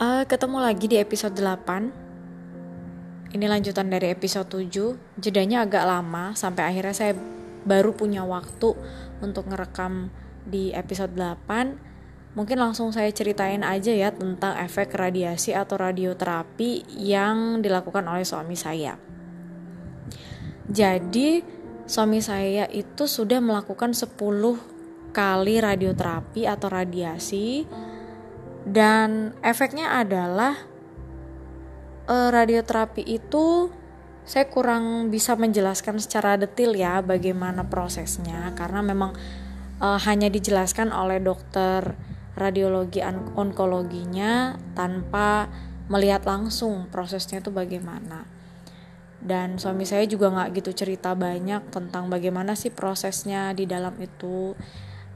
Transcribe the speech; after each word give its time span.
Uh, 0.00 0.24
ketemu 0.24 0.64
lagi 0.64 0.88
di 0.88 0.96
episode 0.96 1.36
8 1.36 3.36
Ini 3.36 3.44
lanjutan 3.44 3.92
dari 3.92 4.08
episode 4.08 4.48
7 4.48 5.20
Jedanya 5.20 5.68
agak 5.68 5.84
lama 5.84 6.32
Sampai 6.32 6.72
akhirnya 6.72 6.96
saya 6.96 7.12
baru 7.68 7.92
punya 7.92 8.24
waktu 8.24 8.72
Untuk 9.20 9.52
ngerekam 9.52 10.08
di 10.48 10.72
episode 10.72 11.12
8 11.12 12.32
Mungkin 12.32 12.56
langsung 12.56 12.96
saya 12.96 13.12
ceritain 13.12 13.60
aja 13.60 13.92
ya 13.92 14.08
Tentang 14.08 14.56
efek 14.64 14.88
radiasi 14.96 15.52
atau 15.52 15.76
radioterapi 15.76 16.96
Yang 16.96 17.60
dilakukan 17.60 18.08
oleh 18.08 18.24
suami 18.24 18.56
saya. 18.56 18.96
Jadi 20.64 21.44
suami 21.84 22.24
saya 22.24 22.64
itu 22.72 23.04
sudah 23.04 23.44
melakukan 23.44 23.92
10 23.92 24.16
kali 25.12 25.60
radioterapi 25.60 26.48
atau 26.48 26.72
radiasi 26.72 27.68
dan 28.64 29.32
efeknya 29.40 30.00
adalah 30.00 30.56
uh, 32.10 32.28
radioterapi 32.28 33.06
itu 33.06 33.70
saya 34.26 34.46
kurang 34.46 35.10
bisa 35.10 35.34
menjelaskan 35.34 35.98
secara 35.98 36.38
detail 36.38 36.76
ya 36.76 37.00
bagaimana 37.00 37.66
prosesnya. 37.66 38.52
Karena 38.54 38.84
memang 38.84 39.16
uh, 39.80 39.98
hanya 40.06 40.28
dijelaskan 40.30 40.92
oleh 40.94 41.18
dokter 41.18 41.96
radiologi 42.38 43.02
onkologinya 43.34 44.54
tanpa 44.76 45.50
melihat 45.90 46.22
langsung 46.28 46.86
prosesnya 46.92 47.42
itu 47.42 47.50
bagaimana. 47.50 48.22
Dan 49.20 49.60
suami 49.60 49.84
saya 49.84 50.08
juga 50.08 50.32
nggak 50.32 50.62
gitu 50.62 50.72
cerita 50.72 51.12
banyak 51.12 51.68
tentang 51.68 52.08
bagaimana 52.08 52.56
sih 52.56 52.72
prosesnya 52.72 53.52
di 53.52 53.68
dalam 53.68 53.92
itu 54.00 54.56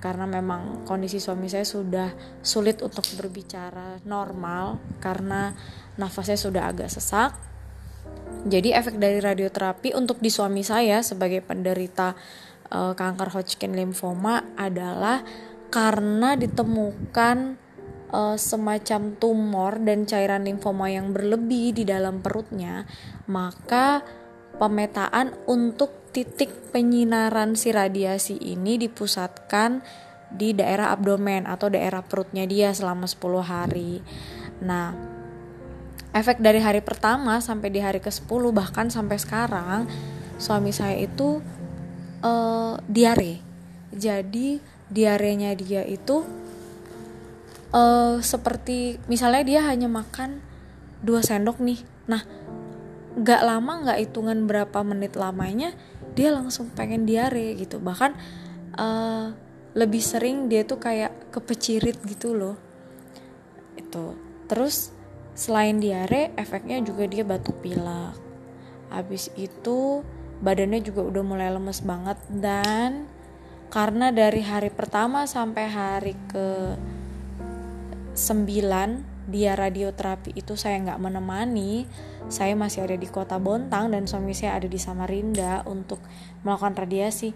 karena 0.00 0.24
memang 0.24 0.88
kondisi 0.88 1.20
suami 1.20 1.46
saya 1.46 1.68
sudah 1.68 2.08
sulit 2.40 2.80
untuk 2.80 3.04
berbicara 3.20 4.00
normal 4.08 4.80
karena 4.98 5.52
nafasnya 6.00 6.40
sudah 6.40 6.72
agak 6.72 6.88
sesak. 6.88 7.36
Jadi 8.48 8.72
efek 8.72 8.96
dari 8.96 9.20
radioterapi 9.20 9.92
untuk 9.92 10.24
di 10.24 10.32
suami 10.32 10.64
saya 10.64 11.04
sebagai 11.04 11.44
penderita 11.44 12.16
uh, 12.72 12.96
kanker 12.96 13.28
Hodgkin 13.36 13.76
lymphoma 13.76 14.56
adalah 14.56 15.20
karena 15.68 16.34
ditemukan 16.40 17.60
uh, 18.10 18.36
semacam 18.40 19.14
tumor 19.20 19.76
dan 19.84 20.08
cairan 20.08 20.48
limfoma 20.48 20.88
yang 20.88 21.12
berlebih 21.12 21.76
di 21.76 21.84
dalam 21.84 22.24
perutnya, 22.24 22.88
maka 23.28 24.00
pemetaan 24.56 25.36
untuk 25.44 25.99
titik 26.10 26.50
penyinaran 26.74 27.54
si 27.54 27.70
radiasi 27.70 28.38
ini 28.38 28.78
dipusatkan 28.78 29.82
di 30.30 30.54
daerah 30.54 30.94
abdomen 30.94 31.46
atau 31.46 31.66
daerah 31.70 32.02
perutnya 32.06 32.46
dia 32.46 32.70
selama 32.70 33.06
10 33.10 33.42
hari. 33.42 33.98
Nah, 34.62 34.94
efek 36.14 36.38
dari 36.38 36.62
hari 36.62 36.82
pertama 36.82 37.42
sampai 37.42 37.70
di 37.70 37.82
hari 37.82 37.98
ke-10 37.98 38.42
bahkan 38.54 38.86
sampai 38.90 39.18
sekarang 39.18 39.90
suami 40.38 40.70
saya 40.70 40.98
itu 40.98 41.42
uh, 42.22 42.74
diare. 42.86 43.42
Jadi 43.90 44.62
diarenya 44.90 45.54
dia 45.58 45.82
itu 45.86 46.22
uh, 47.74 48.18
seperti 48.22 49.02
misalnya 49.10 49.42
dia 49.42 49.60
hanya 49.66 49.90
makan 49.90 50.42
2 51.02 51.26
sendok 51.26 51.58
nih. 51.58 51.82
Nah, 52.06 52.22
gak 53.18 53.42
lama 53.42 53.82
gak 53.90 53.98
hitungan 53.98 54.46
berapa 54.46 54.78
menit 54.86 55.18
lamanya 55.18 55.74
dia 56.20 56.36
langsung 56.36 56.68
pengen 56.76 57.08
diare 57.08 57.56
gitu. 57.56 57.80
Bahkan 57.80 58.12
uh, 58.76 59.32
lebih 59.72 60.04
sering 60.04 60.52
dia 60.52 60.68
tuh 60.68 60.76
kayak 60.76 61.32
kepecirit 61.32 61.96
gitu 62.04 62.36
loh. 62.36 62.60
Itu. 63.80 64.20
Terus 64.44 64.92
selain 65.32 65.80
diare 65.80 66.36
efeknya 66.36 66.84
juga 66.84 67.08
dia 67.08 67.24
batuk 67.24 67.64
pilek. 67.64 68.12
Habis 68.92 69.32
itu 69.40 70.04
badannya 70.44 70.84
juga 70.84 71.08
udah 71.08 71.22
mulai 71.24 71.48
lemes 71.48 71.80
banget 71.80 72.20
dan 72.28 73.08
karena 73.72 74.12
dari 74.12 74.44
hari 74.44 74.68
pertama 74.68 75.24
sampai 75.24 75.64
hari 75.70 76.14
ke 76.28 76.76
9 78.18 79.09
dia 79.30 79.54
radioterapi 79.54 80.34
itu 80.34 80.58
saya 80.58 80.82
nggak 80.82 81.00
menemani. 81.00 81.86
Saya 82.26 82.58
masih 82.58 82.84
ada 82.84 82.98
di 82.98 83.06
kota 83.06 83.38
Bontang 83.38 83.94
dan 83.94 84.10
suami 84.10 84.34
saya 84.34 84.58
ada 84.58 84.66
di 84.66 84.76
Samarinda 84.76 85.62
untuk 85.64 86.02
melakukan 86.42 86.74
radiasi. 86.86 87.32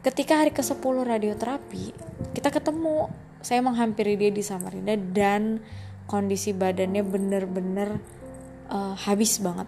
Ketika 0.00 0.40
hari 0.40 0.50
ke-10 0.56 0.96
radioterapi 1.04 1.84
kita 2.32 2.48
ketemu. 2.52 3.10
Saya 3.40 3.64
menghampiri 3.64 4.20
dia 4.20 4.28
di 4.28 4.44
Samarinda 4.44 4.92
dan 5.00 5.64
kondisi 6.04 6.52
badannya 6.52 7.00
bener-bener 7.00 7.96
uh, 8.68 8.92
habis 9.00 9.40
banget. 9.40 9.64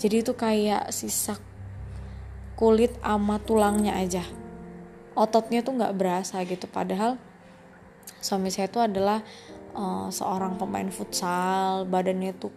Jadi 0.00 0.16
itu 0.24 0.32
kayak 0.32 0.88
sisa 0.88 1.36
kulit 2.56 2.96
ama 3.04 3.36
tulangnya 3.36 4.00
aja. 4.00 4.24
Ototnya 5.12 5.60
tuh 5.60 5.76
nggak 5.76 5.92
berasa 5.92 6.40
gitu. 6.48 6.64
Padahal 6.64 7.20
suami 8.24 8.48
saya 8.48 8.72
itu 8.72 8.80
adalah 8.80 9.20
uh, 9.74 10.08
seorang 10.08 10.56
pemain 10.56 10.88
futsal 10.88 11.84
badannya 11.84 12.32
tuh 12.38 12.54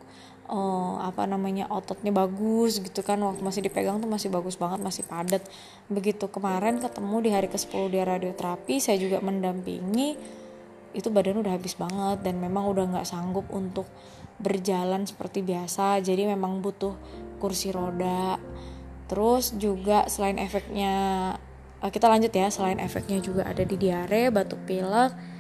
uh, 0.48 1.04
apa 1.04 1.28
namanya 1.28 1.68
ototnya 1.68 2.16
bagus 2.16 2.80
gitu 2.80 3.04
kan 3.04 3.20
waktu 3.20 3.44
masih 3.44 3.62
dipegang 3.68 4.00
tuh 4.00 4.10
masih 4.10 4.32
bagus 4.32 4.56
banget 4.56 4.80
masih 4.82 5.04
padat. 5.06 5.44
Begitu 5.92 6.26
kemarin 6.32 6.80
ketemu 6.80 7.16
di 7.24 7.30
hari 7.36 7.48
ke-10 7.52 7.84
dia 7.92 8.04
radioterapi 8.08 8.80
saya 8.80 8.98
juga 8.98 9.20
mendampingi 9.20 10.18
itu 10.96 11.14
badan 11.14 11.44
udah 11.44 11.54
habis 11.54 11.78
banget 11.78 12.26
dan 12.26 12.42
memang 12.42 12.66
udah 12.74 12.90
nggak 12.98 13.08
sanggup 13.08 13.46
untuk 13.54 13.86
berjalan 14.42 15.06
seperti 15.06 15.44
biasa. 15.44 16.00
Jadi 16.02 16.26
memang 16.26 16.64
butuh 16.64 16.96
kursi 17.38 17.70
roda. 17.70 18.40
Terus 19.08 19.56
juga 19.56 20.10
selain 20.12 20.36
efeknya 20.36 20.96
eh, 21.80 21.92
kita 21.92 22.12
lanjut 22.12 22.32
ya 22.34 22.52
selain 22.52 22.80
efeknya 22.82 23.24
juga 23.24 23.48
ada 23.48 23.64
di 23.64 23.76
diare 23.80 24.34
batuk 24.34 24.68
pilek 24.68 25.37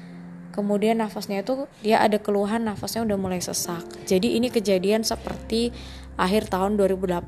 kemudian 0.57 0.97
nafasnya 0.97 1.45
itu 1.45 1.69
dia 1.85 2.01
ada 2.01 2.17
keluhan 2.17 2.65
nafasnya 2.65 3.05
udah 3.05 3.17
mulai 3.21 3.37
sesak. 3.37 3.85
Jadi 4.09 4.41
ini 4.41 4.49
kejadian 4.49 5.05
seperti 5.05 5.69
akhir 6.17 6.49
tahun 6.49 6.81
2018 6.81 7.21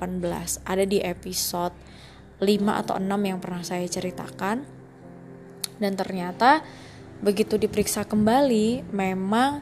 ada 0.66 0.84
di 0.90 0.98
episode 1.06 1.78
5 2.42 2.82
atau 2.82 2.98
6 2.98 3.06
yang 3.06 3.38
pernah 3.38 3.62
saya 3.62 3.86
ceritakan. 3.86 4.66
Dan 5.78 5.94
ternyata 5.94 6.66
begitu 7.22 7.62
diperiksa 7.62 8.10
kembali 8.10 8.90
memang 8.90 9.62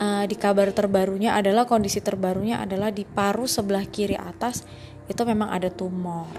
uh, 0.00 0.24
di 0.24 0.36
kabar 0.40 0.72
terbarunya 0.72 1.36
adalah 1.36 1.68
kondisi 1.68 2.00
terbarunya 2.00 2.64
adalah 2.64 2.88
di 2.88 3.04
paru 3.04 3.44
sebelah 3.44 3.84
kiri 3.84 4.16
atas 4.16 4.64
itu 5.10 5.22
memang 5.26 5.50
ada 5.50 5.68
tumor 5.68 6.30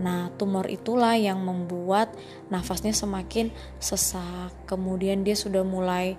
Nah, 0.00 0.32
tumor 0.40 0.66
itulah 0.72 1.14
yang 1.14 1.44
membuat 1.44 2.16
nafasnya 2.48 2.96
semakin 2.96 3.52
sesak. 3.76 4.56
Kemudian 4.64 5.22
dia 5.22 5.36
sudah 5.36 5.60
mulai 5.60 6.16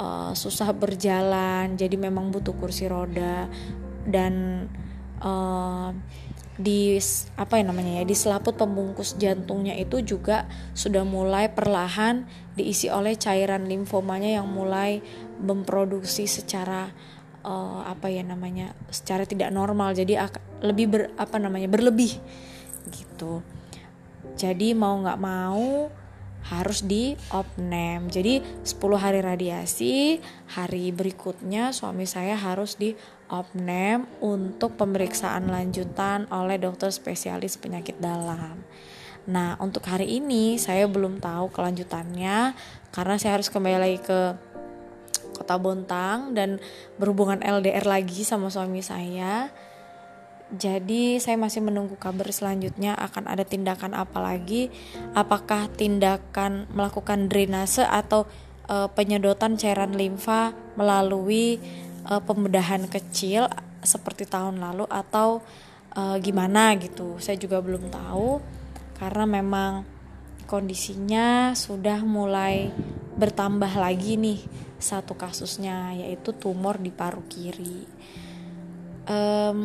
uh, 0.00 0.32
susah 0.32 0.72
berjalan, 0.72 1.76
jadi 1.76 1.94
memang 2.00 2.32
butuh 2.32 2.56
kursi 2.56 2.88
roda. 2.88 3.46
Dan 4.08 4.66
uh, 5.20 5.92
di 6.60 7.00
apa 7.40 7.56
ya 7.56 7.64
namanya 7.64 8.00
ya 8.00 8.04
di 8.04 8.12
selaput 8.12 8.52
pembungkus 8.52 9.16
jantungnya 9.16 9.72
itu 9.80 10.04
juga 10.04 10.44
sudah 10.76 11.08
mulai 11.08 11.48
perlahan 11.48 12.28
diisi 12.52 12.92
oleh 12.92 13.16
cairan 13.16 13.64
limfomanya 13.64 14.36
yang 14.36 14.44
mulai 14.44 15.00
memproduksi 15.40 16.28
secara 16.28 16.92
uh, 17.48 17.80
apa 17.88 18.12
ya 18.12 18.20
namanya 18.20 18.76
secara 18.92 19.24
tidak 19.24 19.48
normal. 19.48 19.96
Jadi 19.96 20.20
lebih 20.60 20.86
ber, 20.92 21.02
apa 21.16 21.40
namanya 21.40 21.68
berlebih 21.72 22.20
gitu. 22.92 23.40
Jadi 24.36 24.76
mau 24.76 25.00
nggak 25.00 25.20
mau 25.20 25.88
harus 26.48 26.80
di 26.84 27.12
opname. 27.30 28.08
Jadi 28.08 28.40
10 28.64 28.96
hari 28.96 29.20
radiasi 29.20 30.20
hari 30.56 30.88
berikutnya 30.92 31.70
suami 31.76 32.08
saya 32.08 32.36
harus 32.36 32.80
di 32.80 32.96
opname 33.28 34.08
untuk 34.24 34.74
pemeriksaan 34.80 35.46
lanjutan 35.52 36.26
oleh 36.32 36.56
dokter 36.56 36.88
spesialis 36.90 37.60
penyakit 37.60 38.00
dalam. 38.00 38.64
Nah, 39.28 39.54
untuk 39.60 39.84
hari 39.84 40.16
ini 40.16 40.56
saya 40.56 40.88
belum 40.88 41.20
tahu 41.20 41.52
kelanjutannya 41.52 42.56
karena 42.90 43.14
saya 43.20 43.36
harus 43.36 43.52
kembali 43.52 43.78
lagi 43.78 43.98
ke 44.00 44.20
Kota 45.36 45.56
Bontang 45.60 46.32
dan 46.32 46.56
berhubungan 46.96 47.40
LDR 47.44 47.84
lagi 47.84 48.24
sama 48.24 48.48
suami 48.48 48.80
saya. 48.80 49.52
Jadi 50.50 51.22
saya 51.22 51.38
masih 51.38 51.62
menunggu 51.62 51.94
kabar 51.94 52.26
selanjutnya 52.34 52.98
akan 52.98 53.30
ada 53.30 53.46
tindakan 53.46 53.94
apa 53.94 54.18
lagi? 54.18 54.66
Apakah 55.14 55.70
tindakan 55.70 56.66
melakukan 56.74 57.30
drainase 57.30 57.86
atau 57.86 58.26
e, 58.66 58.90
penyedotan 58.90 59.54
cairan 59.54 59.94
limfa 59.94 60.50
melalui 60.74 61.62
e, 62.02 62.12
pembedahan 62.26 62.90
kecil 62.90 63.46
seperti 63.86 64.26
tahun 64.26 64.58
lalu 64.58 64.90
atau 64.90 65.38
e, 65.94 66.18
gimana 66.18 66.74
gitu? 66.82 67.22
Saya 67.22 67.38
juga 67.38 67.62
belum 67.62 67.86
tahu 67.86 68.42
karena 68.98 69.30
memang 69.30 69.86
kondisinya 70.50 71.54
sudah 71.54 72.02
mulai 72.02 72.74
bertambah 73.14 73.70
lagi 73.78 74.18
nih 74.18 74.42
satu 74.82 75.14
kasusnya 75.14 75.94
yaitu 75.94 76.34
tumor 76.34 76.82
di 76.82 76.90
paru 76.90 77.22
kiri 77.30 77.86
um, 79.08 79.60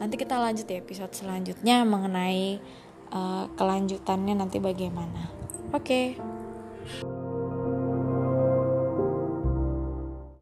nanti 0.00 0.14
kita 0.16 0.40
lanjut 0.40 0.64
ya 0.64 0.80
episode 0.80 1.12
selanjutnya 1.12 1.84
mengenai 1.84 2.60
uh, 3.12 3.44
kelanjutannya 3.58 4.34
nanti 4.38 4.62
bagaimana 4.62 5.28
oke 5.74 5.84
okay. 5.84 6.06